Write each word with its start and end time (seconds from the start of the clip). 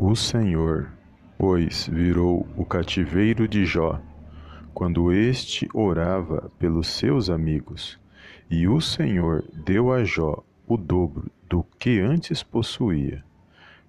O 0.00 0.14
Senhor, 0.14 0.92
pois, 1.36 1.88
virou 1.88 2.46
o 2.56 2.64
cativeiro 2.64 3.48
de 3.48 3.64
Jó, 3.64 4.00
quando 4.72 5.12
este 5.12 5.68
orava 5.74 6.52
pelos 6.56 6.86
seus 6.86 7.28
amigos, 7.28 7.98
e 8.48 8.68
o 8.68 8.80
Senhor 8.80 9.44
deu 9.52 9.92
a 9.92 10.04
Jó 10.04 10.44
o 10.68 10.76
dobro 10.76 11.28
do 11.50 11.64
que 11.80 11.98
antes 11.98 12.44
possuía. 12.44 13.24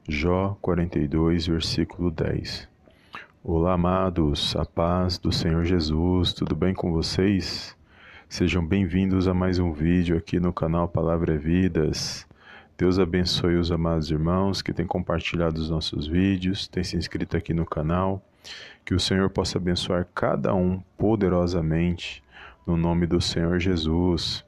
Jó 0.07 0.57
42, 0.59 1.45
versículo 1.45 2.09
10. 2.09 2.67
Olá, 3.43 3.73
amados, 3.73 4.55
a 4.55 4.65
paz 4.65 5.19
do 5.19 5.31
Senhor 5.31 5.63
Jesus, 5.63 6.33
tudo 6.33 6.55
bem 6.55 6.73
com 6.73 6.91
vocês? 6.91 7.77
Sejam 8.27 8.65
bem-vindos 8.65 9.27
a 9.27 9.33
mais 9.35 9.59
um 9.59 9.71
vídeo 9.71 10.17
aqui 10.17 10.39
no 10.39 10.51
canal 10.51 10.87
Palavra 10.87 11.35
é 11.35 11.37
Vidas. 11.37 12.27
Deus 12.79 12.97
abençoe 12.97 13.57
os 13.57 13.73
amados 13.73 14.09
irmãos 14.09 14.61
que 14.61 14.71
têm 14.71 14.87
compartilhado 14.87 15.59
os 15.59 15.69
nossos 15.69 16.07
vídeos, 16.07 16.65
têm 16.65 16.81
se 16.81 16.95
inscrito 16.95 17.35
aqui 17.35 17.53
no 17.53 17.65
canal. 17.65 18.23
Que 18.85 18.93
o 18.93 18.99
Senhor 19.01 19.29
possa 19.29 19.57
abençoar 19.57 20.07
cada 20.15 20.55
um 20.55 20.81
poderosamente, 20.97 22.23
no 22.65 22.77
nome 22.77 23.05
do 23.05 23.19
Senhor 23.19 23.59
Jesus. 23.59 24.45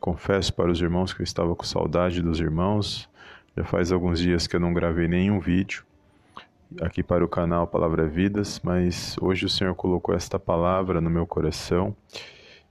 Confesso 0.00 0.54
para 0.54 0.72
os 0.72 0.80
irmãos 0.80 1.12
que 1.12 1.20
eu 1.20 1.24
estava 1.24 1.54
com 1.54 1.64
saudade 1.64 2.22
dos 2.22 2.40
irmãos. 2.40 3.10
Já 3.54 3.62
faz 3.62 3.92
alguns 3.92 4.20
dias 4.20 4.46
que 4.46 4.56
eu 4.56 4.60
não 4.60 4.72
gravei 4.72 5.06
nenhum 5.06 5.38
vídeo 5.38 5.84
aqui 6.80 7.02
para 7.02 7.22
o 7.22 7.28
canal 7.28 7.66
Palavra 7.66 8.08
Vidas, 8.08 8.58
mas 8.64 9.16
hoje 9.20 9.44
o 9.44 9.50
Senhor 9.50 9.74
colocou 9.74 10.14
esta 10.14 10.38
palavra 10.38 10.98
no 10.98 11.10
meu 11.10 11.26
coração 11.26 11.94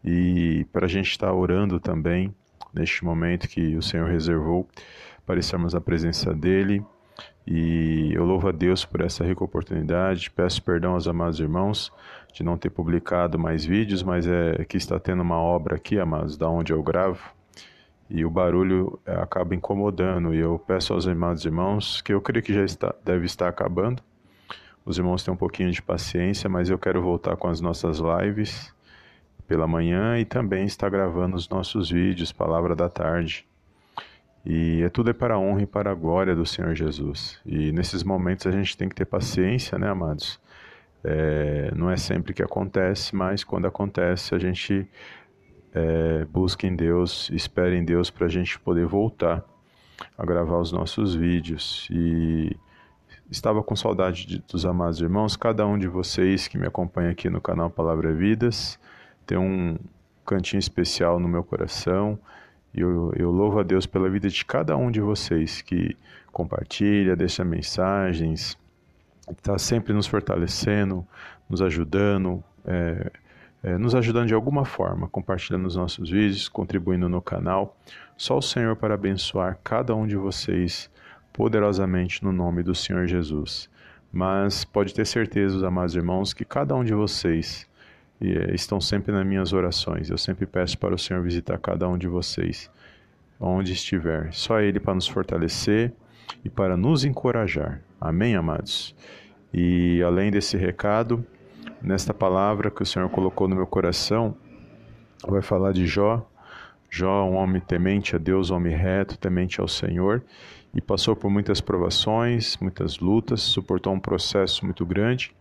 e 0.04 0.66
para 0.74 0.88
a 0.88 0.90
gente 0.90 1.12
estar 1.12 1.32
orando 1.32 1.80
também 1.80 2.34
neste 2.76 3.04
momento 3.06 3.48
que 3.48 3.76
o 3.76 3.82
Senhor 3.82 4.10
reservou 4.10 4.68
para 5.26 5.40
estarmos 5.40 5.74
na 5.74 5.82
presença 5.82 6.34
dEle. 6.34 6.86
E 7.48 8.12
eu 8.14 8.26
louvo 8.26 8.50
a 8.50 8.52
Deus 8.52 8.84
por 8.84 9.02
essa 9.02 9.24
rica 9.24 9.44
oportunidade. 9.44 10.30
Peço 10.30 10.62
perdão 10.62 10.94
aos 10.94 11.08
amados 11.08 11.40
irmãos 11.40 11.92
de 12.34 12.44
não 12.44 12.58
ter 12.58 12.70
publicado 12.70 13.40
mais 13.40 13.64
vídeos, 13.64 14.04
mas 14.04 14.28
é 14.28 14.66
que 14.66 14.76
está 14.76 15.00
tendo 15.00 15.22
uma 15.22 15.38
obra 15.38 15.78
aqui, 15.78 15.98
amados, 15.98 16.36
da 16.36 16.50
onde 16.50 16.74
eu 16.74 16.84
gravo, 16.84 17.24
e 18.10 18.26
o 18.26 18.30
barulho 18.30 19.00
é, 19.06 19.16
acaba 19.16 19.56
incomodando. 19.56 20.34
E 20.34 20.40
eu 20.40 20.60
peço 20.60 20.94
aos 20.94 21.08
amados 21.08 21.46
irmãos, 21.46 22.02
que 22.02 22.14
eu 22.14 22.20
creio 22.20 22.44
que 22.44 22.54
já 22.54 22.66
está, 22.66 22.94
deve 23.06 23.26
estar 23.26 23.48
acabando. 23.48 24.04
Os 24.84 24.98
irmãos 24.98 25.24
têm 25.24 25.34
um 25.34 25.38
pouquinho 25.38 25.72
de 25.72 25.82
paciência, 25.82 26.50
mas 26.50 26.70
eu 26.70 26.78
quero 26.78 27.02
voltar 27.02 27.38
com 27.38 27.48
as 27.48 27.62
nossas 27.62 28.00
lives 28.00 28.75
pela 29.48 29.68
manhã 29.68 30.18
e 30.18 30.26
também 30.26 30.66
está 30.66 30.90
gravando 30.90 31.36
os 31.36 31.48
nossos 31.48 31.90
vídeos, 31.90 32.32
Palavra 32.32 32.76
da 32.76 32.90
Tarde. 32.90 33.46
E 34.46 34.82
é 34.84 34.90
tudo 34.90 35.10
é 35.10 35.14
para 35.14 35.36
a 35.36 35.40
honra 35.40 35.64
e 35.64 35.66
para 35.66 35.92
a 35.92 35.96
glória 35.96 36.36
do 36.36 36.46
Senhor 36.46 36.76
Jesus. 36.76 37.40
E 37.46 37.72
nesses 37.72 38.04
momentos 38.04 38.46
a 38.46 38.52
gente 38.52 38.78
tem 38.78 38.88
que 38.88 38.96
ter 38.96 39.06
paciência, 39.06 39.78
né, 39.78 39.90
amados? 39.90 40.40
É, 41.04 41.72
não 41.76 41.90
é 41.90 41.98
sempre 41.98 42.34
que 42.34 42.44
acontece, 42.44 43.16
mas 43.16 43.44
quando 43.44 43.66
acontece 43.66 44.34
a 44.36 44.40
gente 44.40 44.88
é, 45.74 46.26
busca 46.26 46.66
em 46.68 46.76
Deus, 46.76 47.30
espera 47.32 47.76
em 47.76 47.84
Deus 47.84 48.10
para 48.10 48.26
a 48.28 48.30
gente 48.30 48.60
poder 48.60 48.86
voltar 48.86 49.44
a 50.18 50.26
gravar 50.26 50.60
os 50.60 50.72
nossos 50.72 51.16
vídeos. 51.16 51.88
E 51.92 52.56
estava 53.30 53.64
com 53.64 53.76
saudade 53.76 54.28
de, 54.28 54.44
dos 54.48 54.66
amados 54.66 55.02
irmãos, 55.02 55.36
cada 55.36 55.66
um 55.66 55.78
de 55.78 55.88
vocês 55.88 56.48
que 56.48 56.58
me 56.58 56.68
acompanha 56.68 57.12
aqui 57.12 57.30
no 57.30 57.42
canal 57.42 57.70
Palavra 57.70 58.14
Vidas 58.14 58.80
tem 59.26 59.38
um 59.38 59.78
cantinho 60.26 60.60
especial 60.60 61.20
no 61.20 61.28
meu 61.28 61.44
coração. 61.44 62.20
E 62.74 62.82
eu, 62.82 63.14
eu 63.16 63.32
louvo 63.32 63.60
a 63.60 63.64
Deus 63.64 63.86
pela 63.86 64.10
vida 64.10 64.30
de 64.30 64.44
cada 64.44 64.76
um 64.76 64.92
de 64.92 65.00
vocês 65.00 65.62
que 65.62 65.96
compartilha, 66.32 67.16
deixa 67.16 67.46
mensagens, 67.46 68.58
está 69.32 69.58
sempre 69.58 69.94
nos 69.94 70.06
fortalecendo, 70.06 71.08
nos 71.50 71.62
ajudando, 71.62 72.44
é, 72.66 73.12
é, 73.64 73.78
nos 73.78 73.96
ajudando 73.96 74.28
de 74.28 74.34
alguma 74.34 74.66
forma, 74.66 75.08
compartilhando 75.08 75.66
os 75.66 75.76
nossos 75.76 76.10
vídeos, 76.10 76.50
contribuindo 76.50 77.08
no 77.08 77.22
canal. 77.22 77.78
Só 78.18 78.38
o 78.38 78.42
Senhor 78.42 78.76
para 78.76 78.96
abençoar 78.96 79.58
cada 79.64 79.96
um 79.96 80.06
de 80.06 80.16
vocês 80.16 80.90
poderosamente 81.32 82.24
no 82.24 82.32
nome 82.32 82.64
do 82.64 82.76
Senhor 82.76 83.08
Jesus. 83.08 83.70
Mas 84.12 84.64
pode 84.64 84.94
ter 84.94 85.06
certeza, 85.06 85.58
os 85.58 85.64
amados 85.64 85.96
irmãos, 85.96 86.34
que 86.34 86.46
cada 86.46 86.76
um 86.76 86.84
de 86.84 86.94
vocês 86.94 87.68
e 88.20 88.32
é, 88.32 88.54
estão 88.54 88.80
sempre 88.80 89.12
nas 89.12 89.26
minhas 89.26 89.54
orações. 89.54 90.10
Eu 90.10 90.18
sempre 90.18 90.46
peço 90.46 90.78
para 90.78 90.96
o 90.96 90.98
Senhor 90.98 91.22
visitar 91.22 91.58
cada 91.58 91.88
um 91.88 91.98
de 91.98 92.08
vocês, 92.08 92.70
onde 93.40 93.74
estiver. 93.74 94.32
Só 94.34 94.60
Ele 94.60 94.80
para 94.80 94.96
nos 94.96 95.08
fortalecer 95.08 95.94
e 96.44 96.50
para 96.50 96.78
nos 96.78 97.04
encorajar. 97.04 97.82
Amém, 98.00 98.36
amados? 98.36 98.96
E 99.54 100.02
além 100.04 100.32
desse 100.32 100.58
recado, 100.58 101.26
nesta 101.82 102.14
palavra 102.14 102.72
que 102.72 102.84
o 102.84 102.86
Senhor 102.86 103.10
colocou 103.10 103.48
no 103.48 103.56
meu 103.56 103.68
coração, 103.68 104.36
vai 105.28 105.42
falar 105.42 105.72
de 105.72 105.86
Jó. 105.86 106.26
Jó, 106.90 107.26
um 107.26 107.36
homem 107.36 107.62
temente 107.62 108.16
a 108.16 108.20
Deus, 108.20 108.50
um 108.50 108.56
homem 108.56 108.76
reto, 108.76 109.18
temente 109.18 109.60
ao 109.60 109.68
Senhor, 109.68 110.24
e 110.74 110.80
passou 110.80 111.16
por 111.16 111.30
muitas 111.30 111.60
provações, 111.60 112.58
muitas 112.58 113.00
lutas, 113.00 113.42
suportou 113.42 113.94
um 113.94 114.00
processo 114.00 114.66
muito 114.66 114.86
grande 114.86 115.34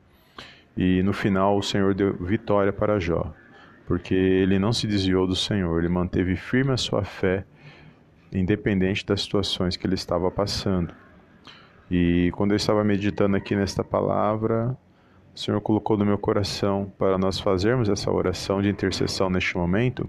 e 0.77 1.03
no 1.03 1.13
final 1.13 1.57
o 1.57 1.63
Senhor 1.63 1.95
deu 1.95 2.15
vitória 2.15 2.73
para 2.73 2.99
Jó, 2.99 3.33
porque 3.87 4.15
ele 4.15 4.59
não 4.59 4.73
se 4.73 4.87
desviou 4.87 5.27
do 5.27 5.37
Senhor, 5.37 5.79
ele 5.79 5.89
manteve 5.89 6.37
firme 6.37 6.73
a 6.73 6.77
sua 6.77 7.05
fé, 7.05 7.45
independente 8.33 9.07
das 9.07 9.23
situações 9.23 9.77
que 9.77 9.87
ele 9.87 9.95
estava 9.95 10.31
passando. 10.31 10.93
E 11.91 12.31
quando 12.33 12.53
eu 12.53 12.57
estava 12.57 12.83
meditando 12.83 13.37
aqui 13.37 13.55
nesta 13.55 13.85
palavra, 13.85 14.77
o 15.35 15.39
Senhor 15.39 15.61
colocou 15.61 15.97
no 15.97 16.05
meu 16.05 16.19
coração 16.19 16.93
para 16.99 17.19
nós 17.19 17.39
fazermos 17.39 17.89
essa 17.89 18.11
oração 18.11 18.63
de 18.63 18.69
intercessão 18.69 19.31
neste 19.31 19.57
momento, 19.57 20.09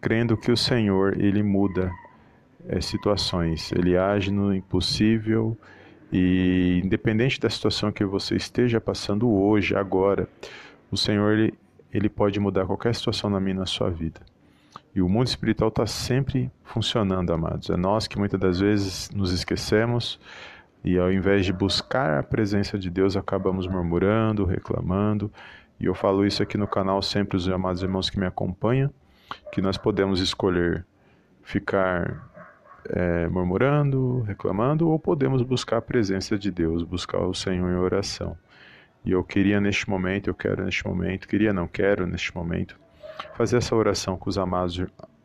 crendo 0.00 0.36
que 0.36 0.52
o 0.52 0.56
Senhor 0.56 1.20
ele 1.20 1.42
muda 1.42 1.90
é, 2.68 2.80
situações, 2.80 3.72
ele 3.72 3.96
age 3.96 4.30
no 4.30 4.54
impossível 4.54 5.56
e 6.12 6.82
independente 6.84 7.40
da 7.40 7.48
situação 7.48 7.90
que 7.90 8.04
você 8.04 8.36
esteja 8.36 8.80
passando 8.80 9.30
hoje, 9.30 9.74
agora, 9.74 10.28
o 10.90 10.96
Senhor 10.96 11.32
ele, 11.32 11.54
ele 11.90 12.08
pode 12.08 12.38
mudar 12.38 12.66
qualquer 12.66 12.94
situação 12.94 13.30
na 13.30 13.40
minha 13.40 13.56
na 13.56 13.66
sua 13.66 13.90
vida. 13.90 14.20
E 14.94 15.00
o 15.00 15.08
mundo 15.08 15.28
espiritual 15.28 15.68
está 15.68 15.86
sempre 15.86 16.50
funcionando, 16.64 17.32
amados. 17.32 17.70
É 17.70 17.76
nós 17.78 18.06
que 18.06 18.18
muitas 18.18 18.38
das 18.38 18.60
vezes 18.60 19.10
nos 19.10 19.32
esquecemos 19.32 20.20
e 20.84 20.98
ao 20.98 21.10
invés 21.10 21.46
de 21.46 21.52
buscar 21.52 22.18
a 22.18 22.22
presença 22.22 22.78
de 22.78 22.90
Deus, 22.90 23.16
acabamos 23.16 23.66
murmurando, 23.66 24.44
reclamando. 24.44 25.32
E 25.80 25.86
eu 25.86 25.94
falo 25.94 26.26
isso 26.26 26.42
aqui 26.42 26.58
no 26.58 26.66
canal 26.66 27.00
sempre, 27.00 27.36
os 27.38 27.48
amados 27.48 27.82
irmãos 27.82 28.10
que 28.10 28.18
me 28.18 28.26
acompanham, 28.26 28.90
que 29.50 29.62
nós 29.62 29.78
podemos 29.78 30.20
escolher 30.20 30.84
ficar 31.42 32.30
é, 32.88 33.28
murmurando, 33.28 34.20
reclamando, 34.22 34.88
ou 34.88 34.98
podemos 34.98 35.42
buscar 35.42 35.78
a 35.78 35.82
presença 35.82 36.38
de 36.38 36.50
Deus, 36.50 36.82
buscar 36.82 37.18
o 37.18 37.34
Senhor 37.34 37.70
em 37.70 37.76
oração. 37.76 38.36
E 39.04 39.10
eu 39.10 39.22
queria 39.24 39.60
neste 39.60 39.88
momento, 39.88 40.28
eu 40.28 40.34
quero 40.34 40.64
neste 40.64 40.86
momento, 40.86 41.26
queria 41.26 41.52
não 41.52 41.66
quero 41.66 42.06
neste 42.06 42.34
momento, 42.34 42.78
fazer 43.36 43.56
essa 43.56 43.74
oração 43.74 44.16
com 44.16 44.30
os 44.30 44.38
amados 44.38 44.84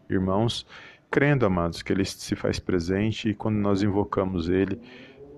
irmãos, 0.10 0.66
crendo, 1.12 1.46
amados, 1.46 1.82
que 1.82 1.92
Ele 1.92 2.04
se 2.06 2.36
faz 2.36 2.60
presente 2.60 3.30
e 3.30 3.34
quando 3.34 3.58
nós 3.58 3.84
invocamos 3.84 4.50
Ele, 4.50 4.80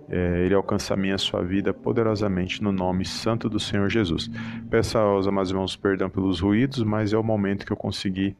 é, 0.09 0.46
Ele 0.46 0.53
alcança 0.53 0.94
a 0.94 0.97
minha 0.97 1.16
a 1.16 1.19
sua 1.19 1.44
vida 1.44 1.74
poderosamente 1.74 2.63
no 2.63 2.72
nome 2.72 3.06
santo 3.06 3.50
do 3.50 3.59
Senhor 3.59 3.90
Jesus. 3.90 4.29
Peço 4.69 4.97
aos 4.97 5.28
amados 5.28 5.52
irmãos 5.52 5.75
perdão 5.75 6.09
pelos 6.09 6.40
ruídos, 6.40 6.84
mas 6.84 7.13
é 7.13 7.18
o 7.18 7.24
momento 7.24 7.66
que 7.66 7.72
eu 7.72 7.78
consegui 7.78 8.35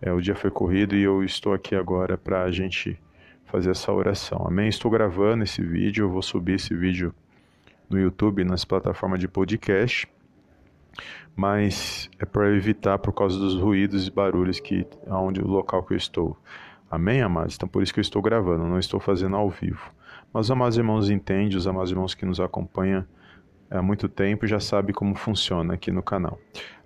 é, 0.00 0.12
o 0.12 0.20
dia 0.20 0.34
foi 0.34 0.50
corrido 0.50 0.94
e 0.94 1.02
eu 1.02 1.24
estou 1.24 1.52
aqui 1.52 1.74
agora 1.74 2.16
para 2.16 2.42
a 2.42 2.50
gente 2.50 2.98
fazer 3.44 3.70
essa 3.70 3.92
oração. 3.92 4.44
Amém? 4.46 4.68
Estou 4.68 4.90
gravando 4.90 5.42
esse 5.44 5.62
vídeo, 5.62 6.04
eu 6.04 6.10
vou 6.10 6.22
subir 6.22 6.54
esse 6.54 6.74
vídeo 6.74 7.14
no 7.88 7.98
YouTube, 7.98 8.44
nas 8.44 8.64
plataformas 8.64 9.18
de 9.18 9.26
podcast, 9.26 10.06
mas 11.34 12.10
é 12.18 12.24
para 12.24 12.54
evitar 12.54 12.98
por 12.98 13.12
causa 13.12 13.38
dos 13.38 13.56
ruídos 13.58 14.06
e 14.06 14.10
barulhos 14.10 14.60
que 14.60 14.86
aonde 15.08 15.40
o 15.40 15.46
local 15.46 15.82
que 15.82 15.94
eu 15.94 15.96
estou. 15.96 16.36
Amém, 16.90 17.20
amados? 17.20 17.56
Então 17.56 17.68
por 17.68 17.82
isso 17.82 17.92
que 17.92 18.00
eu 18.00 18.02
estou 18.02 18.22
gravando, 18.22 18.64
não 18.64 18.78
estou 18.78 19.00
fazendo 19.00 19.36
ao 19.36 19.48
vivo. 19.50 19.92
Mas 20.32 20.46
os 20.46 20.50
amados 20.50 20.76
irmãos 20.76 21.10
entendem, 21.10 21.56
os 21.56 21.66
amados 21.66 21.90
irmãos 21.90 22.14
que 22.14 22.26
nos 22.26 22.38
acompanham 22.38 23.04
há 23.70 23.82
muito 23.82 24.08
tempo 24.08 24.46
já 24.46 24.60
sabem 24.60 24.94
como 24.94 25.14
funciona 25.14 25.74
aqui 25.74 25.90
no 25.90 26.02
canal. 26.02 26.38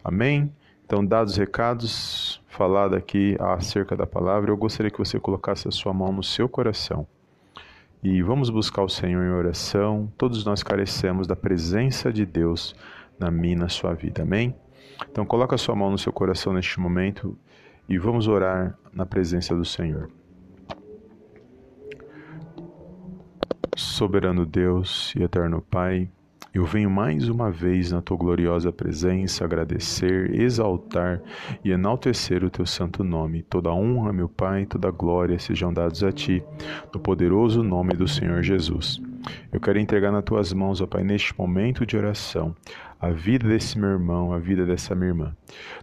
Amém? 0.04 0.52
Então, 0.84 1.04
dados 1.04 1.32
os 1.32 1.38
recados, 1.38 2.42
falado 2.48 2.94
aqui 2.94 3.36
acerca 3.40 3.96
da 3.96 4.06
palavra, 4.06 4.50
eu 4.50 4.56
gostaria 4.56 4.90
que 4.90 4.98
você 4.98 5.18
colocasse 5.18 5.66
a 5.66 5.70
sua 5.70 5.92
mão 5.92 6.12
no 6.12 6.22
seu 6.22 6.48
coração. 6.48 7.06
E 8.02 8.20
vamos 8.22 8.50
buscar 8.50 8.82
o 8.82 8.88
Senhor 8.88 9.24
em 9.24 9.30
oração. 9.30 10.12
Todos 10.18 10.44
nós 10.44 10.62
carecemos 10.62 11.26
da 11.26 11.36
presença 11.36 12.12
de 12.12 12.26
Deus 12.26 12.74
na 13.18 13.30
minha 13.30 13.56
na 13.56 13.68
sua 13.68 13.94
vida. 13.94 14.22
Amém? 14.22 14.54
Então, 15.10 15.24
coloca 15.24 15.54
a 15.54 15.58
sua 15.58 15.74
mão 15.74 15.90
no 15.90 15.98
seu 15.98 16.12
coração 16.12 16.52
neste 16.52 16.78
momento 16.80 17.38
e 17.88 17.98
vamos 17.98 18.28
orar 18.28 18.76
na 18.92 19.06
presença 19.06 19.54
do 19.54 19.64
Senhor. 19.64 20.10
Soberano 23.76 24.44
Deus 24.44 25.14
e 25.16 25.22
eterno 25.22 25.62
Pai, 25.62 26.10
eu 26.54 26.66
venho 26.66 26.90
mais 26.90 27.28
uma 27.28 27.50
vez 27.50 27.92
na 27.92 28.02
tua 28.02 28.16
gloriosa 28.16 28.70
presença 28.70 29.44
agradecer, 29.44 30.34
exaltar 30.34 31.22
e 31.64 31.70
enaltecer 31.70 32.44
o 32.44 32.50
teu 32.50 32.66
santo 32.66 33.02
nome. 33.02 33.42
Toda 33.42 33.72
honra, 33.72 34.12
meu 34.12 34.28
Pai, 34.28 34.66
toda 34.66 34.90
glória 34.90 35.38
sejam 35.38 35.72
dados 35.72 36.04
a 36.04 36.12
ti, 36.12 36.42
no 36.92 37.00
poderoso 37.00 37.62
nome 37.62 37.94
do 37.94 38.06
Senhor 38.06 38.42
Jesus. 38.42 39.00
Eu 39.52 39.60
quero 39.60 39.78
entregar 39.78 40.10
nas 40.10 40.24
tuas 40.24 40.52
mãos, 40.52 40.80
ó 40.80 40.86
Pai, 40.86 41.02
neste 41.02 41.36
momento 41.38 41.84
de 41.84 41.96
oração, 41.96 42.54
a 43.02 43.10
vida 43.10 43.48
desse 43.48 43.76
meu 43.76 43.90
irmão, 43.90 44.32
a 44.32 44.38
vida 44.38 44.64
dessa 44.64 44.94
minha 44.94 45.08
irmã. 45.08 45.36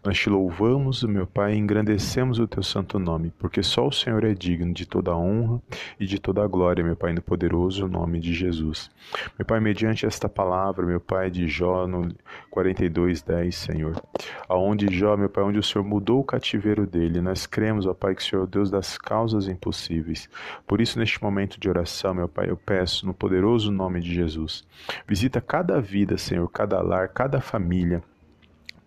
Nós 0.06 0.18
te 0.18 0.30
louvamos, 0.30 1.04
meu 1.04 1.28
Pai, 1.28 1.54
e 1.54 1.58
engrandecemos 1.58 2.40
o 2.40 2.48
teu 2.48 2.64
santo 2.64 2.98
nome, 2.98 3.34
porque 3.38 3.62
só 3.62 3.86
o 3.86 3.92
Senhor 3.92 4.24
é 4.24 4.34
digno 4.34 4.74
de 4.74 4.86
toda 4.86 5.12
a 5.12 5.18
honra 5.18 5.62
e 6.00 6.06
de 6.06 6.18
toda 6.18 6.42
a 6.42 6.48
glória, 6.48 6.82
meu 6.82 6.96
Pai, 6.96 7.12
no 7.12 7.22
poderoso 7.22 7.90
nome 7.90 8.22
de 8.22 8.34
Jesus. 8.34 8.90
Meu 9.38 9.46
Pai, 9.46 9.60
mediante 9.60 10.06
esta 10.06 10.30
palavra, 10.30 10.86
meu 10.86 11.02
Pai, 11.02 11.30
de 11.30 11.46
Jó, 11.46 11.86
no 11.86 12.10
42, 12.50 13.22
10, 13.22 13.54
Senhor, 13.54 14.02
aonde 14.48 14.88
Jó, 14.90 15.18
meu 15.18 15.28
Pai, 15.30 15.44
onde 15.44 15.60
o 15.60 15.64
Senhor 15.64 15.84
mudou 15.84 16.22
o 16.22 16.24
cativeiro 16.24 16.88
dele, 16.88 17.20
nós 17.20 17.46
cremos, 17.46 17.86
ó 17.86 17.94
Pai, 17.94 18.16
que 18.16 18.22
o 18.22 18.26
Senhor 18.26 18.44
é 18.44 18.46
o 18.46 18.48
Deus 18.48 18.72
das 18.72 18.98
causas 18.98 19.50
impossíveis. 19.50 20.30
Por 20.66 20.80
isso, 20.80 20.98
neste 20.98 21.22
momento 21.22 21.60
de 21.60 21.68
oração, 21.68 22.14
meu 22.14 22.30
Pai, 22.30 22.50
eu 22.50 22.56
peço, 22.56 23.06
no 23.06 23.14
poderoso 23.30 23.72
nome 23.72 24.02
de 24.02 24.12
Jesus, 24.12 24.68
visita 25.08 25.40
cada 25.40 25.80
vida, 25.80 26.18
Senhor, 26.18 26.48
cada 26.50 26.82
lar, 26.82 27.10
cada 27.10 27.40
família 27.40 28.02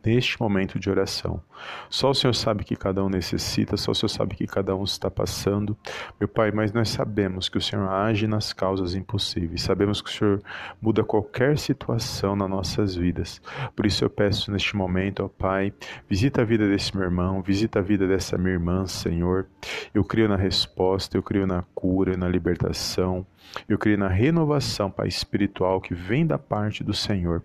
neste 0.05 0.41
momento 0.41 0.79
de 0.79 0.91
oração. 0.91 1.41
Só 1.89 2.11
o 2.11 2.15
Senhor 2.15 2.35
sabe 2.35 2.65
que 2.65 2.75
cada 2.75 3.05
um 3.05 3.09
necessita, 3.09 3.77
só 3.77 3.93
o 3.93 3.95
Senhor 3.95 4.09
sabe 4.09 4.35
que 4.35 4.47
cada 4.47 4.75
um 4.75 4.83
está 4.83 5.11
passando. 5.11 5.77
Meu 6.19 6.29
Pai, 6.29 6.51
mas 6.51 6.73
nós 6.73 6.89
sabemos 6.89 7.49
que 7.49 7.59
o 7.59 7.61
Senhor 7.61 7.89
age 7.89 8.27
nas 8.27 8.53
causas 8.53 8.95
impossíveis. 8.95 9.63
Sabemos 9.63 10.03
que 10.03 10.11
o 10.11 10.13
Senhor 10.13 10.43
muda 10.81 11.05
qualquer 11.05 11.59
situação 11.59 12.35
nas 12.35 12.51
nossas 12.51 12.95
vidas. 12.97 13.41
Por 13.77 13.87
isso 13.87 14.05
eu 14.05 14.11
peço 14.11 14.51
neste 14.51 14.77
momento, 14.77 15.25
ó 15.25 15.29
Pai, 15.29 15.73
visita 16.09 16.43
a 16.43 16.45
vida 16.45 16.69
desse 16.69 16.97
meu 16.97 17.05
irmão, 17.05 17.43
visita 17.43 17.79
a 17.79 17.83
vida 17.83 18.07
dessa 18.07 18.37
minha 18.37 18.55
irmã, 18.55 18.87
Senhor. 18.87 19.47
Eu 19.95 20.05
creio 20.05 20.29
na 20.29 20.37
resposta, 20.37 21.17
eu 21.17 21.23
creio 21.23 21.47
na 21.47 21.63
cura, 21.75 22.17
na 22.17 22.29
libertação. 22.29 23.25
Eu 23.69 23.79
creio 23.79 23.99
na 23.99 24.09
renovação, 24.09 24.91
Pai, 24.91 25.09
espiritual 25.09 25.81
que 25.81 25.95
vem 25.95 26.27
da 26.27 26.39
parte 26.39 26.83
do 26.83 26.95
Senhor. 26.95 27.43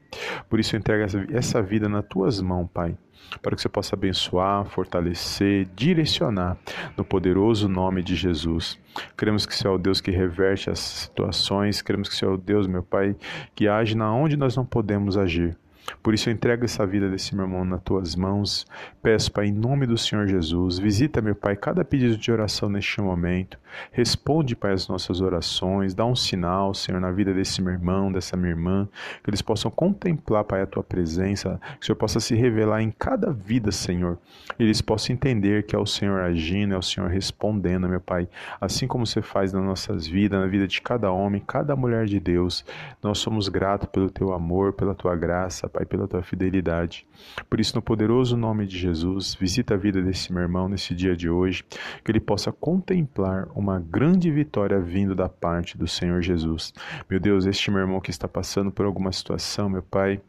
Por 0.49 0.59
isso 0.59 0.75
eu 0.75 0.79
entrego 0.79 1.05
essa 1.31 1.61
vida 1.61 1.89
nas 1.89 2.05
tuas 2.05 2.41
mãos, 2.41 2.69
Pai 2.73 2.95
para 3.41 3.55
que 3.55 3.61
você 3.61 3.69
possa 3.69 3.95
abençoar, 3.95 4.65
fortalecer, 4.65 5.67
direcionar 5.75 6.57
no 6.95 7.03
poderoso 7.03 7.67
nome 7.67 8.01
de 8.01 8.15
Jesus. 8.15 8.79
Queremos 9.17 9.45
que 9.45 9.55
você 9.55 9.67
é 9.67 9.69
o 9.69 9.77
Deus 9.77 10.01
que 10.01 10.11
reverte 10.11 10.69
as 10.69 10.79
situações, 10.79 11.81
queremos 11.81 12.09
que 12.09 12.15
você 12.15 12.25
é 12.25 12.27
o 12.27 12.38
Deus, 12.38 12.67
meu 12.67 12.83
Pai, 12.83 13.15
que 13.53 13.67
age 13.67 13.95
na 13.95 14.13
onde 14.13 14.38
nós 14.38 14.55
não 14.55 14.65
podemos 14.65 15.17
agir. 15.17 15.57
Por 16.01 16.13
isso 16.13 16.29
eu 16.29 16.33
entrego 16.33 16.65
essa 16.65 16.85
vida 16.85 17.09
desse 17.09 17.35
meu 17.35 17.45
irmão 17.45 17.65
nas 17.65 17.81
tuas 17.81 18.15
mãos. 18.15 18.65
Peço, 19.01 19.31
Pai, 19.31 19.47
em 19.47 19.51
nome 19.51 19.85
do 19.85 19.97
Senhor 19.97 20.27
Jesus, 20.27 20.79
visita, 20.79 21.21
meu 21.21 21.35
Pai, 21.35 21.55
cada 21.55 21.83
pedido 21.83 22.17
de 22.17 22.31
oração 22.31 22.69
neste 22.69 23.01
momento. 23.01 23.57
Responde, 23.91 24.55
Pai, 24.55 24.73
as 24.73 24.87
nossas 24.87 25.21
orações. 25.21 25.93
Dá 25.93 26.05
um 26.05 26.15
sinal, 26.15 26.73
Senhor, 26.73 26.99
na 26.99 27.11
vida 27.11 27.33
desse 27.33 27.61
meu 27.61 27.73
irmão, 27.73 28.11
dessa 28.11 28.35
minha 28.35 28.51
irmã, 28.51 28.87
que 29.23 29.29
eles 29.29 29.41
possam 29.41 29.69
contemplar, 29.69 30.43
Pai, 30.43 30.61
a 30.61 30.65
tua 30.65 30.83
presença, 30.83 31.59
que 31.79 31.83
o 31.83 31.85
Senhor 31.85 31.97
possa 31.97 32.19
se 32.19 32.35
revelar 32.35 32.81
em 32.81 32.91
cada 32.91 33.31
vida, 33.31 33.71
Senhor. 33.71 34.17
Eles 34.57 34.81
possam 34.81 35.13
entender 35.13 35.65
que 35.65 35.75
é 35.75 35.79
o 35.79 35.85
Senhor 35.85 36.21
agindo, 36.21 36.73
é 36.73 36.77
o 36.77 36.81
Senhor 36.81 37.09
respondendo, 37.09 37.87
meu 37.87 38.01
Pai. 38.01 38.27
Assim 38.59 38.87
como 38.87 39.05
você 39.05 39.21
faz 39.21 39.53
nas 39.53 39.63
nossas 39.63 40.07
vidas, 40.07 40.39
na 40.39 40.47
vida 40.47 40.67
de 40.67 40.81
cada 40.81 41.11
homem, 41.11 41.41
cada 41.45 41.75
mulher 41.75 42.05
de 42.05 42.19
Deus. 42.19 42.65
Nós 43.01 43.19
somos 43.19 43.49
gratos 43.49 43.89
pelo 43.89 44.09
teu 44.09 44.33
amor, 44.33 44.73
pela 44.73 44.95
tua 44.95 45.15
graça, 45.15 45.69
Pai, 45.77 45.85
pela 45.85 46.07
tua 46.07 46.24
fidelidade. 46.24 47.06
Por 47.47 47.59
isso, 47.59 47.75
no 47.75 47.83
poderoso 47.83 48.35
nome 48.35 48.65
de 48.65 48.79
Jesus, 48.79 49.35
visita 49.35 49.75
a 49.75 49.77
vida 49.77 50.01
desse 50.01 50.33
meu 50.33 50.41
irmão 50.41 50.68
nesse 50.68 50.95
dia 50.95 51.15
de 51.15 51.29
hoje, 51.29 51.63
que 52.03 52.12
ele 52.12 52.19
possa 52.19 52.51
contemplar 52.51 53.47
uma 53.53 53.79
grande 53.79 54.31
vitória 54.31 54.79
vindo 54.79 55.13
da 55.13 55.29
parte 55.29 55.77
do 55.77 55.88
Senhor 55.88 56.24
Jesus. 56.24 56.74
Meu 57.07 57.19
Deus, 57.19 57.45
este 57.45 57.69
meu 57.69 57.81
irmão 57.81 58.01
que 58.01 58.09
está 58.09 58.27
passando 58.27 58.71
por 58.71 58.88
alguma 58.88 59.12
situação, 59.12 59.69
meu 59.69 59.83
Pai, 59.83 60.19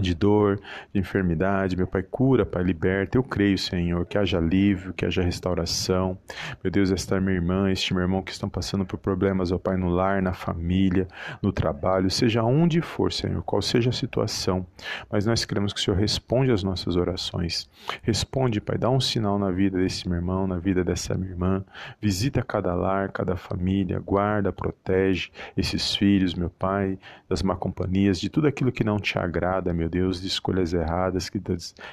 de 0.00 0.14
dor, 0.14 0.60
de 0.92 1.00
enfermidade. 1.00 1.76
Meu 1.76 1.86
Pai, 1.86 2.02
cura, 2.02 2.44
Pai, 2.44 2.62
liberta. 2.62 3.16
Eu 3.16 3.22
creio, 3.22 3.56
Senhor, 3.56 4.04
que 4.06 4.18
haja 4.18 4.38
alívio, 4.38 4.92
que 4.92 5.04
haja 5.04 5.22
restauração. 5.22 6.18
Meu 6.62 6.70
Deus, 6.70 6.90
esta 6.90 7.20
minha 7.20 7.34
irmã, 7.34 7.70
este 7.70 7.94
meu 7.94 8.02
irmão 8.02 8.22
que 8.22 8.32
estão 8.32 8.48
passando 8.48 8.84
por 8.84 8.98
problemas, 8.98 9.52
ó 9.52 9.58
Pai, 9.58 9.76
no 9.76 9.88
lar, 9.88 10.20
na 10.20 10.32
família, 10.32 11.06
no 11.40 11.52
trabalho, 11.52 12.10
seja 12.10 12.42
onde 12.42 12.80
for, 12.80 13.12
Senhor, 13.12 13.42
qual 13.42 13.62
seja 13.62 13.90
a 13.90 13.92
situação. 13.92 14.66
Mas 15.10 15.26
nós 15.26 15.44
queremos 15.44 15.72
que 15.72 15.80
o 15.80 15.82
Senhor 15.82 15.96
responda 15.96 16.52
às 16.52 16.62
nossas 16.62 16.96
orações. 16.96 17.68
Responde, 18.02 18.60
Pai, 18.60 18.76
dá 18.76 18.90
um 18.90 19.00
sinal 19.00 19.38
na 19.38 19.50
vida 19.50 19.78
desse 19.78 20.08
meu 20.08 20.16
irmão, 20.16 20.46
na 20.46 20.58
vida 20.58 20.82
dessa 20.82 21.14
minha 21.14 21.30
irmã. 21.30 21.64
Visita 22.00 22.42
cada 22.42 22.74
lar, 22.74 23.10
cada 23.12 23.36
família, 23.36 23.98
guarda, 24.00 24.52
protege 24.52 25.30
esses 25.56 25.94
filhos, 25.94 26.34
meu 26.34 26.50
Pai, 26.50 26.98
das 27.28 27.42
má 27.42 27.56
companhias, 27.56 28.20
de 28.20 28.28
tudo 28.28 28.46
aquilo 28.46 28.72
que 28.72 28.84
não 28.84 28.98
te 28.98 29.18
agrada, 29.18 29.72
meu 29.72 29.83
meu 29.84 29.90
Deus, 29.90 30.20
de 30.20 30.26
escolhas 30.26 30.72
erradas 30.72 31.28
que, 31.28 31.40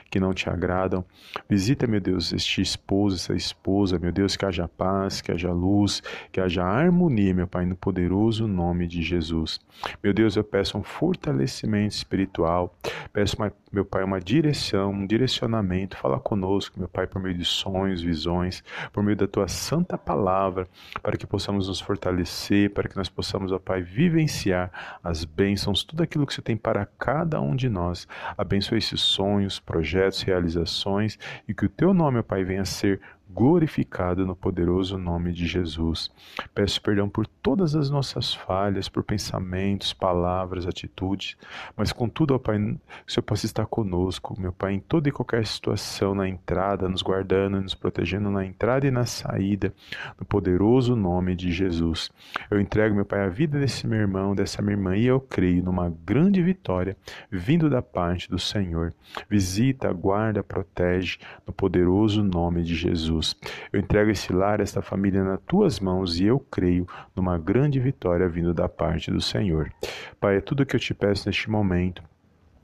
que 0.10 0.20
não 0.20 0.34
te 0.34 0.50
agradam. 0.50 1.04
Visita, 1.50 1.86
meu 1.86 2.00
Deus, 2.00 2.32
este 2.32 2.62
esposo, 2.62 3.18
essa 3.18 3.34
esposa, 3.34 4.00
meu 4.00 4.14
Deus, 4.14 4.38
que 4.38 4.46
haja 4.46 4.68
paz, 4.68 5.20
que 5.20 5.32
haja 5.32 5.52
luz, 5.52 6.02
que 6.32 6.40
haja 6.40 6.64
harmonia, 6.64 7.34
meu 7.34 7.48
Pai, 7.48 7.66
no 7.66 7.76
poderoso 7.76 8.48
nome 8.48 8.88
de 8.88 9.02
Jesus. 9.02 9.60
Meu 10.02 10.14
Deus, 10.14 10.38
eu 10.38 10.44
peço 10.44 10.78
um 10.78 10.84
fortalecimento 10.84 11.94
espiritual, 11.94 12.74
peço, 13.12 13.36
meu 13.72 13.84
Pai, 13.84 14.04
uma 14.04 14.22
direção, 14.22 14.92
um 14.92 15.06
direcionamento. 15.06 15.98
Fala 15.98 16.20
conosco, 16.20 16.80
meu 16.80 16.88
Pai, 16.88 17.08
por 17.08 17.22
meio 17.22 17.38
de 17.38 17.46
sonhos, 17.46 18.02
visões, 18.02 18.64
por 18.94 19.04
meio 19.04 19.18
da 19.18 19.28
tua 19.28 19.50
santa 19.50 19.98
palavra, 19.98 20.66
para 21.02 21.18
que 21.18 21.28
possamos 21.28 21.68
nos 21.68 21.82
fortalecer, 21.82 22.70
para 22.70 22.88
que 22.88 22.96
nós 22.96 23.10
possamos, 23.10 23.52
ó 23.52 23.60
Pai, 23.60 23.82
vivenciar 23.82 25.00
as 25.04 25.26
bênçãos, 25.26 25.84
tudo 25.84 26.04
aquilo 26.04 26.26
que 26.26 26.34
você 26.34 26.42
tem 26.42 26.56
para 26.56 26.86
cada 26.86 27.42
um 27.42 27.54
de 27.54 27.68
nós 27.68 27.81
nós. 27.82 28.08
Abençoe 28.38 28.78
esses 28.78 29.02
sonhos, 29.02 29.60
projetos, 29.60 30.22
realizações 30.22 31.18
e 31.48 31.54
que 31.54 31.66
o 31.66 31.70
teu 31.70 31.94
nome, 31.94 32.22
Pai, 32.22 32.44
venha 32.44 32.62
a 32.62 32.66
ser 32.66 33.02
glorificado 33.34 34.26
no 34.26 34.36
poderoso 34.36 34.98
nome 34.98 35.32
de 35.32 35.48
Jesus. 35.48 36.12
Peço 36.54 36.82
perdão 36.82 37.08
por 37.08 37.26
todas 37.26 37.76
as 37.76 37.90
nossas 37.90 38.34
falhas, 38.34 38.90
por 38.90 39.04
pensamentos, 39.04 39.94
palavras, 39.94 40.68
atitudes, 40.68 41.38
mas 41.76 41.92
contudo, 41.92 42.36
ó 42.36 42.40
Pai, 42.40 42.58
que 42.58 42.78
o 43.08 43.12
Senhor 43.12 43.24
possa 43.24 43.46
estar 43.46 43.66
conosco, 43.66 44.40
meu 44.40 44.52
Pai, 44.52 44.74
em 44.74 44.80
toda 44.80 45.08
e 45.08 45.12
qualquer 45.12 45.46
situação, 45.46 46.14
na 46.14 46.28
entrada, 46.28 46.90
nos 46.90 47.02
guardando, 47.02 47.62
nos 47.62 47.74
protegendo 47.74 48.30
na 48.30 48.46
entrada 48.46 48.86
e 48.86 48.92
na 48.92 49.06
saída, 49.06 49.74
no 50.20 50.26
poderoso 50.26 50.96
nome 50.96 51.36
de 51.36 51.52
Jesus. 51.52 52.12
Eu 52.50 52.60
entrego, 52.60 52.96
meu 52.96 53.06
Pai, 53.06 53.24
a 53.26 53.30
vida 53.30 53.60
desse 53.60 53.88
meu 53.88 54.00
irmão, 54.00 54.36
dessa 54.36 54.62
minha 54.62 54.74
irmã, 54.74 54.96
e 54.96 55.06
eu 55.06 55.20
creio 55.20 55.64
numa 55.64 55.90
grande 56.06 56.42
vitória 56.42 56.98
vindo 57.32 57.70
da 57.70 57.82
parte 57.82 58.30
do 58.30 58.40
Senhor. 58.40 58.94
Visita, 59.30 59.92
guarda, 59.94 60.44
protege, 60.44 61.18
no 61.46 61.54
poderoso 61.54 62.24
nome 62.24 62.64
de 62.64 62.76
Jesus. 62.76 63.21
Jesus. 63.22 63.36
Eu 63.72 63.80
entrego 63.80 64.12
esse 64.12 64.34
lar, 64.34 64.60
esta 64.60 64.82
família 64.82 65.24
nas 65.24 65.40
tuas 65.48 65.80
mãos 65.80 66.20
e 66.20 66.26
eu 66.26 66.40
creio 66.40 66.88
numa 67.16 67.38
grande 67.38 67.80
vitória 67.80 68.28
vindo 68.28 68.54
da 68.54 68.68
parte 68.68 69.12
do 69.12 69.22
Senhor. 69.22 69.72
Pai, 70.20 70.38
é 70.38 70.42
tudo 70.42 70.66
que 70.66 70.76
eu 70.76 70.80
te 70.80 70.94
peço 70.94 71.30
neste 71.30 71.50
momento. 71.50 72.04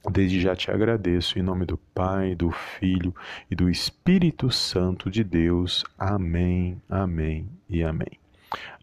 Desde 0.09 0.39
já 0.39 0.55
te 0.55 0.71
agradeço 0.71 1.37
em 1.37 1.41
nome 1.41 1.65
do 1.65 1.77
Pai, 1.77 2.33
do 2.33 2.49
Filho 2.51 3.13
e 3.51 3.55
do 3.55 3.69
Espírito 3.69 4.49
Santo 4.49 5.09
de 5.09 5.23
Deus. 5.23 5.83
Amém, 5.97 6.81
amém 6.89 7.49
e 7.69 7.83
amém. 7.83 8.19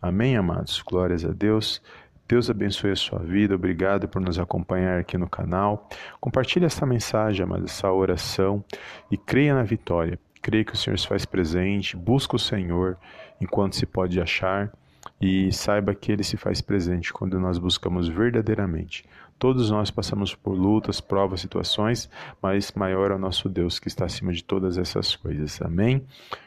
Amém, 0.00 0.36
amados. 0.36 0.82
Glórias 0.82 1.24
a 1.24 1.32
Deus. 1.32 1.80
Deus 2.28 2.50
abençoe 2.50 2.90
a 2.90 2.96
sua 2.96 3.18
vida. 3.20 3.54
Obrigado 3.54 4.08
por 4.08 4.20
nos 4.20 4.38
acompanhar 4.38 4.98
aqui 4.98 5.16
no 5.16 5.28
canal. 5.28 5.88
Compartilhe 6.20 6.66
essa 6.66 6.84
mensagem, 6.84 7.44
amada, 7.44 7.64
essa 7.64 7.90
oração 7.90 8.62
e 9.10 9.16
creia 9.16 9.54
na 9.54 9.62
vitória 9.62 10.18
crê 10.44 10.62
que 10.62 10.74
o 10.74 10.76
Senhor 10.76 10.98
se 10.98 11.08
faz 11.08 11.24
presente, 11.24 11.96
busca 11.96 12.36
o 12.36 12.38
Senhor 12.38 12.98
enquanto 13.40 13.76
se 13.76 13.86
pode 13.86 14.20
achar 14.20 14.70
e 15.18 15.50
saiba 15.50 15.94
que 15.94 16.12
Ele 16.12 16.22
se 16.22 16.36
faz 16.36 16.60
presente 16.60 17.14
quando 17.14 17.40
nós 17.40 17.56
buscamos 17.56 18.08
verdadeiramente. 18.08 19.06
Todos 19.38 19.70
nós 19.70 19.90
passamos 19.90 20.34
por 20.34 20.52
lutas, 20.52 21.00
provas, 21.00 21.40
situações, 21.40 22.10
mas 22.42 22.70
maior 22.72 23.10
é 23.10 23.14
o 23.14 23.18
nosso 23.18 23.48
Deus 23.48 23.78
que 23.78 23.88
está 23.88 24.04
acima 24.04 24.34
de 24.34 24.44
todas 24.44 24.76
essas 24.76 25.16
coisas. 25.16 25.62
Amém? 25.62 26.04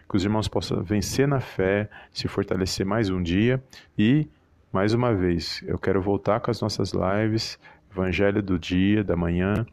Que 0.08 0.16
os 0.16 0.24
irmãos 0.24 0.48
possam 0.48 0.84
vencer 0.84 1.28
na 1.28 1.40
fé, 1.40 1.90
se 2.14 2.28
fortalecer 2.28 2.86
mais 2.86 3.10
um 3.10 3.22
dia 3.22 3.62
e, 3.98 4.28
mais 4.72 4.94
uma 4.94 5.12
vez, 5.12 5.64
eu 5.66 5.80
quero 5.80 6.00
voltar 6.04 6.40
com 6.40 6.52
as 6.52 6.62
nossas 6.62 6.94
lives, 6.94 7.60
Evangelho 7.92 8.44
do 8.44 8.60
dia, 8.60 9.04
da 9.04 9.16
manhã 9.16 9.66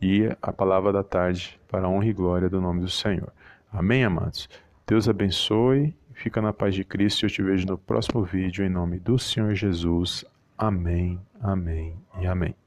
e 0.00 0.34
a 0.40 0.50
palavra 0.50 0.92
da 0.94 1.02
tarde, 1.02 1.60
para 1.68 1.86
a 1.86 1.90
honra 1.90 2.06
e 2.06 2.12
glória 2.14 2.48
do 2.48 2.58
nome 2.58 2.80
do 2.80 2.88
Senhor. 2.88 3.30
Amém, 3.72 4.04
amados? 4.04 4.48
Deus 4.86 5.08
abençoe, 5.08 5.94
fica 6.12 6.40
na 6.40 6.52
paz 6.52 6.74
de 6.74 6.84
Cristo 6.84 7.22
e 7.22 7.26
eu 7.26 7.30
te 7.30 7.42
vejo 7.42 7.66
no 7.66 7.76
próximo 7.76 8.22
vídeo 8.24 8.64
em 8.64 8.68
nome 8.68 8.98
do 8.98 9.18
Senhor 9.18 9.54
Jesus. 9.54 10.24
Amém, 10.56 11.20
amém 11.40 11.96
e 12.20 12.26
amém. 12.26 12.65